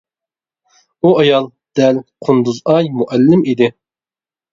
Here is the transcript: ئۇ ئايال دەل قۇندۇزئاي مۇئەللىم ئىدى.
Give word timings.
ئۇ 1.01 1.09
ئايال 1.19 1.49
دەل 1.79 1.99
قۇندۇزئاي 2.29 2.89
مۇئەللىم 2.95 3.45
ئىدى. 3.53 3.69